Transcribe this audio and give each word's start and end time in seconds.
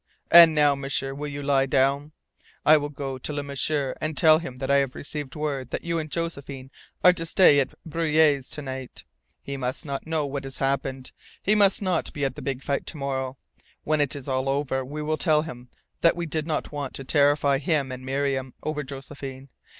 And 0.31 0.55
now, 0.55 0.73
M'sieur, 0.73 1.13
will 1.13 1.27
you 1.27 1.43
lie 1.43 1.67
down? 1.67 2.11
I 2.65 2.75
will 2.75 2.89
go 2.89 3.19
to 3.19 3.31
Le 3.33 3.43
M'sieur 3.43 3.95
and 4.01 4.17
tell 4.17 4.39
him 4.39 4.57
I 4.59 4.77
have 4.77 4.95
received 4.95 5.35
word 5.35 5.69
that 5.69 5.83
you 5.83 5.99
and 5.99 6.09
Josephine 6.09 6.71
are 7.03 7.13
to 7.13 7.23
stay 7.23 7.59
at 7.59 7.75
Breuil's 7.85 8.51
overnight. 8.51 9.03
He 9.43 9.57
must 9.57 9.85
not 9.85 10.07
know 10.07 10.25
what 10.25 10.43
has 10.45 10.57
happened. 10.57 11.11
He 11.43 11.53
must 11.53 11.83
not 11.83 12.11
be 12.13 12.25
at 12.25 12.33
the 12.33 12.41
big 12.41 12.63
fight 12.63 12.87
to 12.87 12.97
morrow. 12.97 13.37
When 13.83 14.01
it 14.01 14.15
is 14.15 14.27
all 14.27 14.49
over 14.49 14.83
we 14.83 15.03
will 15.03 15.17
tell 15.17 15.43
him 15.43 15.69
that 16.01 16.15
we 16.15 16.25
did 16.25 16.47
not 16.47 16.71
want 16.71 16.95
to 16.95 17.03
terrify 17.03 17.59
him 17.59 17.91
and 17.91 18.03
Miriam 18.03 18.55
over 18.63 18.81
Josephine. 18.81 19.49